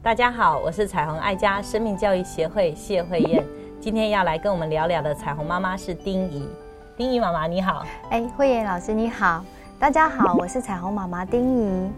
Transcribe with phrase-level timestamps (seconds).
[0.00, 3.44] 大家好，我是彩虹爱家生命教育协会谢慧燕，
[3.80, 6.48] 今天要来跟我们聊聊的彩虹妈妈是丁怡。
[6.96, 9.44] 丁怡妈妈你好，哎，慧燕老师你好，
[9.78, 11.90] 大家好，我是彩虹妈妈丁怡。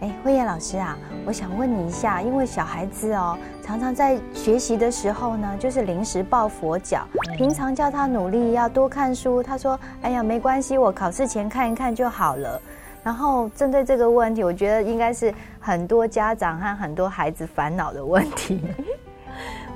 [0.00, 0.96] 哎，慧燕老师啊，
[1.26, 7.04] 我想问你一下，因为小孩子哦，常常在学习的时候呢，就是临时抱佛脚，
[7.36, 12.60] 平常叫他努力要多看书，他说，哎呀，没关系，我考试前看一看就好了。
[13.02, 18.60] 然后针对这个问题，我觉得应该是很多家长和很多孩子烦恼的问题。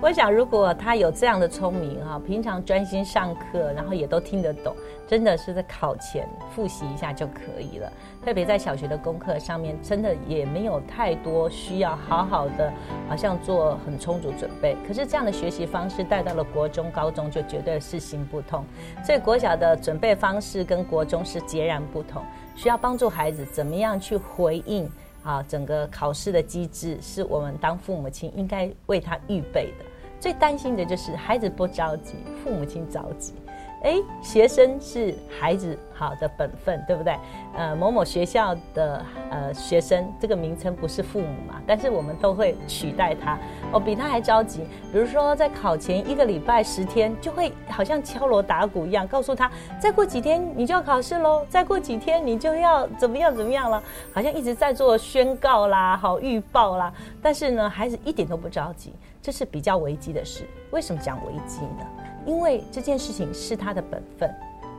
[0.03, 4.75] 我想，如果他有这样的聪明哈，平常专心上课，然后也都听得懂，
[5.07, 7.89] 真的是在考前复习一下就可以了。
[8.25, 12.73] 特别在小学的功课上面，真的也没有太多需要好好的，
[13.09, 14.77] 好像做很充足准备。
[14.89, 18.65] 可是这样的学习方式带到了国中、高中，就绝对是行不通。
[19.05, 22.21] 所以国小的准备方式跟国中是截然不同，
[22.57, 24.91] 需要帮助孩子怎么样去回应
[25.23, 29.85] 啊，整个考试的机制是我们当父母亲应该为他预备的。
[30.23, 33.35] 最担心的就是孩子不着急，父母亲着急。
[33.83, 37.17] 哎，学生是孩子好的本分，对不对？
[37.55, 43.39] 呃，某某学校的呃学生，这个名称不是父母嘛，但是我们都会取代他。
[43.73, 44.65] 哦，比他还着急。
[44.93, 53.81] 比如说，在考前一个礼拜十天，就会好像敲锣打鼓一样，告诉他，再过几天你就要考试喽，再过几天你就要怎么样怎么样了，
[54.13, 56.93] 好像一直在做宣告啦，好预报啦。
[57.23, 58.93] 但是呢，孩子一点都不着急。
[59.23, 60.45] 这是比较危机的事。
[60.73, 61.87] 为什么讲危机呢？
[62.27, 64.29] 因为这件事情是他的本分，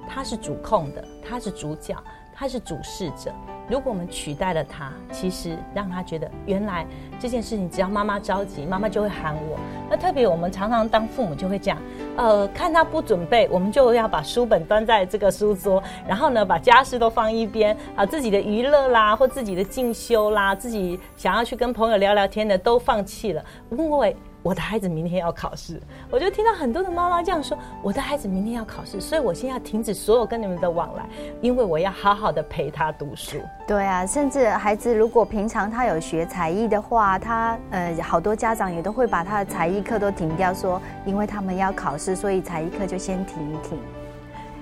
[0.08, 1.96] 他是主控的，他是主角，
[2.34, 3.32] 他是主事者。
[3.70, 6.86] 如果我们取代了他，其实让他觉得原来
[7.18, 9.58] 这件事情只要妈妈着急，妈妈就会喊我。
[9.90, 11.78] 那特别我们常常当父母就会讲，
[12.16, 24.16] 呃，看他不准备，我们就要把书本端在这个书桌，然后呢把家事都放一边，啊，自己的娱乐啦或自己的进修啦，自己想要去跟朋友聊聊天的都放弃了，因为。
[24.44, 25.82] 我的孩子明天要考试，
[26.12, 31.06] 我就听到很多的妈妈这样说：我的孩子明天要考试，所以我现在要停止所有跟你们的往来，
[31.40, 33.38] 因为我要好好的陪他读书。
[33.66, 43.78] 对啊，甚至孩子如果平常他有学才艺的话，他呃好多家长也都会把他的才艺课都停掉，说因为他们要考所以才艺课就先停一停。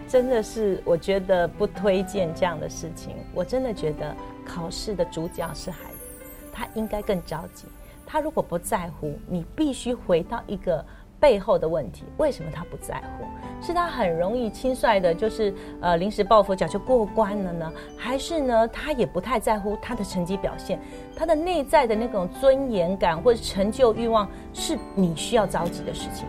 [0.08, 3.16] 真的是，我觉得不推荐这样的事情。
[3.34, 4.14] 我真的觉得
[4.46, 7.66] 考试的主角是孩子，他应该更着急。
[8.06, 10.86] 他如果不在乎，你必须回到一个
[11.18, 13.26] 背后的问题：为什么他不在乎？
[13.66, 17.72] 是他很容易轻率的，就是呃临时抱佛脚就过关了呢？
[17.96, 20.78] 还是呢他也不太在乎他的成绩表现？
[21.16, 26.26] 他的内在的那种尊严感或者成就欲望，是你需要着急的事情。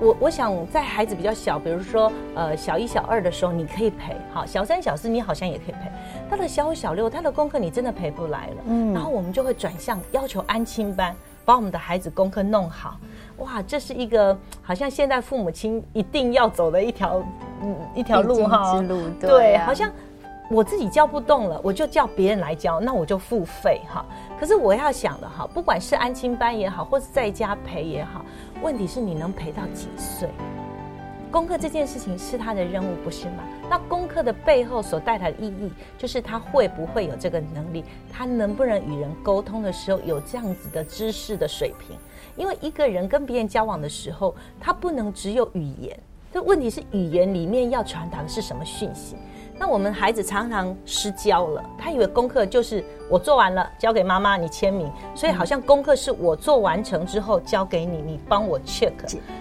[0.00, 5.90] 我我想在孩子比较小，比如说呃小一、小二的时候，你可以陪；好，小三、小四你好像也可以陪。
[6.30, 8.56] 到了小五、小六，他的功课你真的陪不来了。
[8.66, 11.14] 嗯，然后我们就会转向要求安亲班，
[11.44, 12.98] 把我们的孩子功课弄好。
[13.38, 17.22] 哇，这是一个好像现在父母亲一定要走的一条
[17.62, 18.80] 嗯一条路哈。
[18.82, 19.90] 路对，好像
[20.48, 24.04] 我自己教不动了，我就叫别人来教，那我就付费哈。
[24.38, 28.24] 可是我要想的哈，不管是安亲班也好，或是在家陪也好。
[28.62, 30.28] 问题是你能陪到几岁？
[31.32, 33.42] 功课这件事情是他的任务，不是吗？
[33.68, 37.84] 那功课的背后所带来的意义，就是他会不会有这个能力？
[38.10, 41.96] 他能不能与人沟通的时候有这样子的知识的水平？
[42.36, 45.98] 因为一个人跟别人交往的时候，他不能只有语言。
[46.32, 49.16] 这问题是语言里面要传达的是什么讯息？
[49.58, 58.92] 那我们孩子常常失焦了，他以为功课就是我做完了交给妈妈，你签名，所以好像功课是我做完成之后交给你，你帮我 check，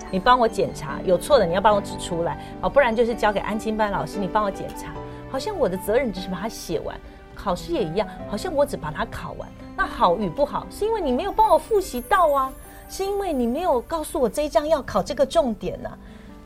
[0.09, 4.93] 你帮我检查，有错的你要帮我指出来，哦，不然就是交给安亲班老师，你帮我检查，
[5.29, 6.97] 好像我的责任只是把它写完，
[7.35, 12.53] 考试也一样，好像我只把它考完，那好与不好是因为你没有帮我复习到啊，
[12.87, 15.89] 是因为你没有告诉我这一章要考这个重点呢，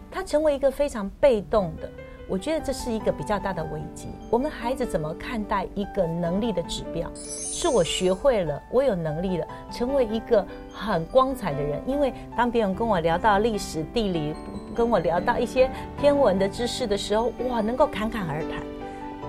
[0.10, 1.88] 他成为一个非常被动的。
[2.30, 4.08] 我觉得这是一个比较大的危机。
[4.30, 7.10] 我们孩子怎么看待一个能力的指标？
[7.16, 11.82] 是我学会了，我有能力了，成为一个很光彩的人。
[11.88, 14.36] 因为当别人跟我聊到历史、地理，
[14.76, 18.62] 跟我聊到一些天文的知识的时候，哇，能够侃侃而谈。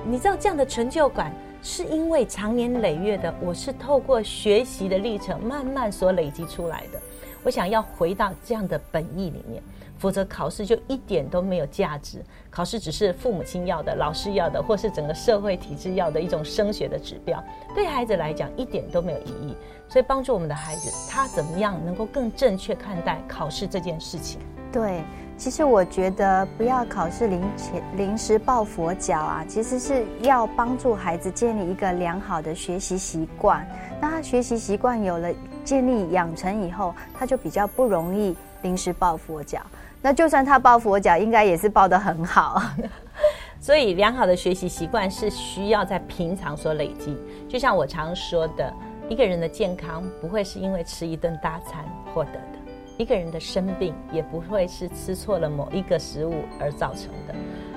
[0.05, 1.33] 你知道这样的成就感，
[1.63, 7.01] 是因为长年累月的，我是透过学习的历程慢慢所累积出来的。
[7.43, 9.63] 我想要回到这样的本意里面。
[10.01, 12.25] 否则考试就一点都没有价值。
[12.51, 17.41] 考试只是父母亲要的、老师要的，或是整个社会体制要的一种升学的指标，
[17.75, 19.55] 对孩子来讲一点都没有意义。
[19.89, 24.41] 所以帮助我们的孩子，他怎么样能够更正确看待考试这件事情？
[24.73, 25.03] 对。
[25.37, 33.67] 其实我觉得不要考试临前临时抱佛脚啊，其实是要帮助孩子建立一个良好的学习习惯。
[34.03, 35.33] 那他学习习惯有了
[35.65, 39.61] 建立养成以后，他就比较不容易临时抱佛脚。
[40.03, 42.63] 那就算他抱佛脚，应该也是抱得很好。
[43.61, 47.15] 所以，良好的学习习惯是需要在平常所累积。
[47.47, 48.73] 就像我常说的，
[49.09, 51.85] 一个人的健康不会是因为吃一顿大餐
[52.15, 52.59] 获得的。
[52.97, 57.35] 一个人的生病也不会是吃错了某一个食物而造成的。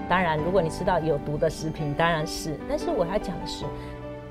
[0.07, 2.57] 当然，如果你吃到有毒的食品，当然是。
[2.69, 3.65] 但是我要讲的是，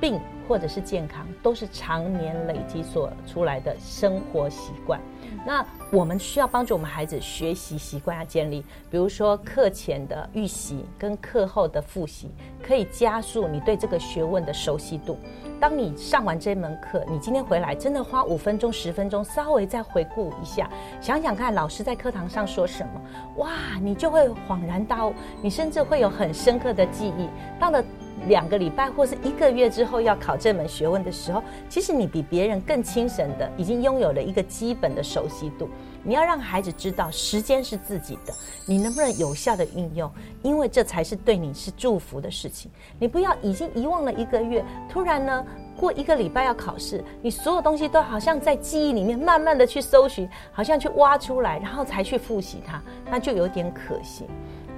[0.00, 0.19] 病
[0.52, 5.00] 或者是健康，都是常年累积所出来的生活习惯。
[5.46, 12.31] 那我们需要帮助我们孩子学习习惯要建立，比如说课前的预习跟课后的复习，
[12.62, 15.19] 可以加速你对这个学问的熟悉度。
[15.58, 20.69] 当你上完这门课，你今天回来真的花五分钟、十分钟，稍微再回顾一下，
[21.00, 23.00] 想想看老师在课堂上说什么，
[23.38, 27.26] 哇，你就会恍然大悟，你甚至会有很深刻的记忆。
[27.58, 27.82] 到了
[28.28, 35.69] 两个礼拜或是一个月之后要考这门学问的时候，其实你比别人更轻省的，已经拥有了一个基本的熟悉度。
[36.04, 38.32] 你要让孩子知道，时间是自己的，
[38.66, 40.10] 你能不能有效的运用？
[40.42, 42.70] 因为这才是对你是祝福的事情。
[42.98, 45.46] 你不要已经遗忘了一个月，突然呢
[45.76, 54.26] 过一个礼拜要考试，你所有东西都好像在记忆里面慢慢的去搜寻，好像去挖出来，然后才去复习它，那就有点可惜。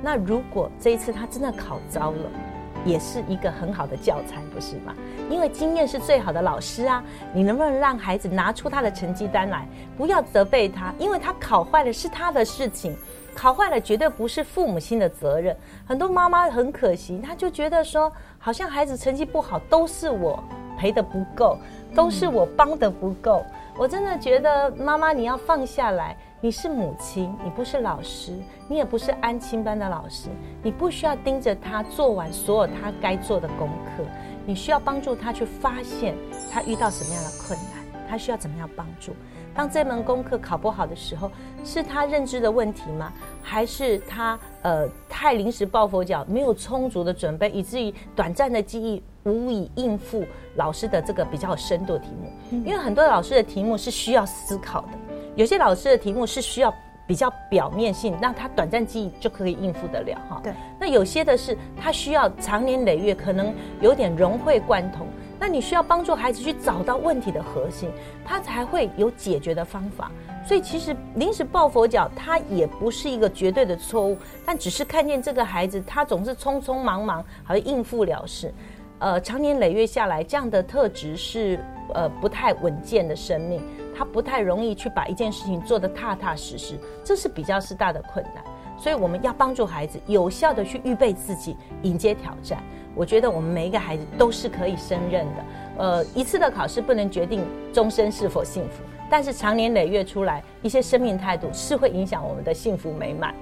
[0.03, 2.31] 那如果这一次他真的考糟了，
[2.85, 4.95] 也是一个很好的教材，不是吗？
[5.31, 7.03] 因为经验是最好的老师啊！
[7.33, 9.67] 你能不能让孩子拿出他的成绩单来，
[9.97, 12.95] 不要责备他，因为他考坏了是他的事情，
[13.35, 15.57] 考坏了绝对不是父母亲的责任。
[15.87, 20.43] 很多妈妈很可惜，他就觉得说，好像孩子成绩不好都是我
[20.77, 21.59] 陪的不够，
[21.95, 23.43] 都是我帮的不够。
[23.77, 26.17] 我真的觉得妈妈你要放下来。
[26.45, 28.31] 你是母亲，你不是老师，
[28.69, 30.29] 你也不是安亲班的老师，
[30.63, 34.05] 你不需要盯着他做完所有他该做的功课，
[34.45, 36.15] 你需要帮助他去发现
[36.53, 39.15] 他遇到什么样的困难，他需要怎么样帮助。
[39.55, 41.31] 当这门功课考不好的时候，
[41.65, 43.11] 是他认知的问题吗？
[43.43, 50.27] 还是他呃太临时抱佛脚，没有充足的准备，以至于短暂的记忆无以应付
[50.57, 52.31] 老师的这个比较深度的题目？
[52.67, 54.89] 因为很多老师的题目是需要思考的。
[55.37, 56.73] 有些老师的题目是需要
[57.07, 60.41] 比较表面性，让他短暂记忆就可以应付得了哈。
[60.43, 60.53] 对。
[60.79, 65.07] 那有些的是他需要长年累月，可能有点融会贯通。
[65.39, 67.91] 那你需要帮助孩子去找到问题的核心，
[68.25, 70.11] 他才会有解决的方法。
[70.47, 74.17] 所以其实临时抱佛脚，他也不是一个绝对的错误，
[74.47, 78.55] 但只是看见这个孩子他总是匆匆忙忙，好像应付了事。
[79.01, 81.59] 呃，长年累月下来，这样的特质是
[81.93, 83.61] 呃不太稳健的生命。
[83.97, 88.43] 他不太容易去把一件事情做得踏踏实实，这是比较是大的困难。
[88.77, 92.63] 所以我们要帮助孩子有效的去预备自己，迎接挑战。
[92.95, 95.45] 我觉得我们每一个孩子都是可以胜任的。
[95.79, 103.35] 呃，一次的考试不能决定终身是否幸福，但是长年累月出来一些生命态度是会影响我们的幸福美满。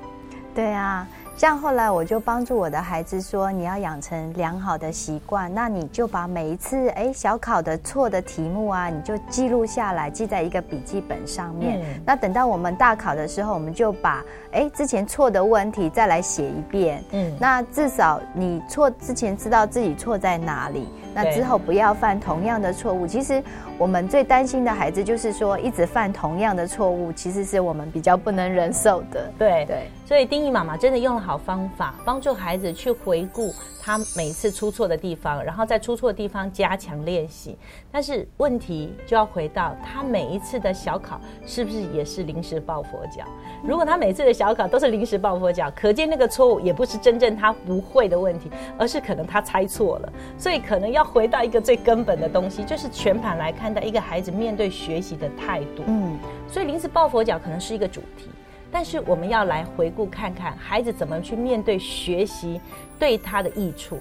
[0.55, 1.09] 对啊。
[1.35, 11.81] 像后来我就帮助我的孩子说，你要养成良好的习惯，那你就把每一次哎小考的错的题目啊，你就记录下来，记在一个笔记本上面。
[12.07, 17.03] 那等到我们大考的时候，我们就把哎之前错的问题再来写一遍。
[17.11, 20.87] 嗯，那至少你错之前知道自己错在哪里。
[21.15, 23.07] 那之后不要犯同样的错误。
[23.07, 23.43] 其实
[23.79, 29.31] 我们最担心的孩子就是说，一直犯同样的错误，其实是我们比较不能忍受的。
[29.39, 33.53] 对对，所以丁义妈妈真的用了好方法，帮助孩子去回顾
[33.83, 37.59] 他每一次出错的地方，然后在出错的地方加强练习。
[37.91, 43.25] 但是问题就要回到他每一次的小考是不是也是临时抱佛脚？
[43.65, 50.13] 如果他每次的小考都是临时抱佛脚，可见那个错误也不是真正他不会的问题，而是可能他猜错了。
[50.39, 55.83] 所以可能要回到一个最根本的东西，就是全盘来看待一个孩子面对学习的态度。
[55.89, 56.17] 嗯，
[56.49, 58.29] 所以临时抱佛脚可能是一个主题，
[58.71, 62.61] 但是我们要来回顾看看孩子怎么去面对学习
[63.01, 63.99] 对他的益处。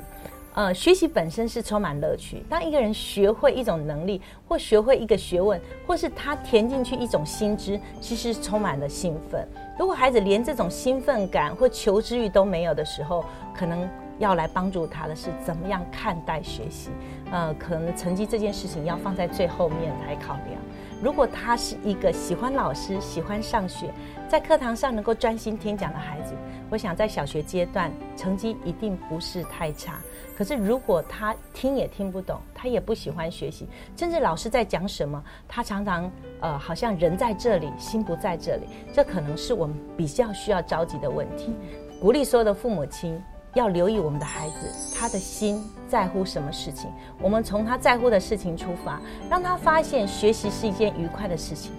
[0.54, 2.44] 呃，学习本身是充满乐趣。
[2.50, 9.48] 当一个人学会一种能力，或学会一个学问，或是他填进去一种新知，其实充满了兴奋。
[9.80, 13.24] 如果孩子连这种兴奋感或求知欲都没有的时候，
[13.56, 13.90] 可能
[14.22, 16.92] 要来帮助他的是怎么样看待学习。
[17.32, 20.62] 呃，可能成绩这件事情要放在最后面来考量。
[21.02, 23.92] 如果他是一个喜欢老师、喜欢上学，
[24.30, 26.36] 在课堂上能够专心听讲的孩子，
[26.70, 30.00] 我想在小学阶段成绩一定不是太差。
[30.38, 41.56] 可是如果他听也听不懂，他也不喜欢学习，甚至老师在讲什么，他常常呃好像人在这里，心不在这里，这可能是我们比较需要着急的问题。
[42.00, 43.20] 鼓励所有的父母亲。
[43.54, 46.90] 要留意我们的孩子，他的心在乎什么事情？
[47.22, 51.72] 我们从他在乎的事情出发，让他发现学习是一件愉快的事情。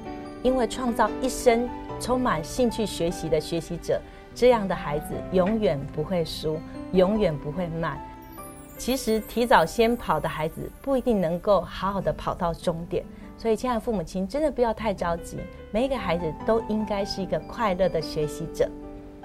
[0.42, 1.68] 因为创造一生
[2.00, 4.00] 充满兴趣学习的学习者，
[4.34, 6.58] 这样的孩子永远不会输，
[6.92, 7.96] 永远不会慢。
[8.76, 13.04] 其实提早先跑的孩子不一定能够好好的跑到终点。
[13.38, 15.38] 所以，亲爱的父母亲，真的不要太着急。
[15.70, 18.68] 每一个孩子都应该是一个快乐的学习者，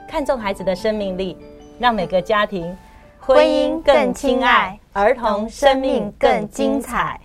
[0.07, 1.35] 看重孩子的生命力。
[1.79, 2.75] 让每个家庭
[3.19, 7.19] 婚姻更亲爱，儿童生命更精彩。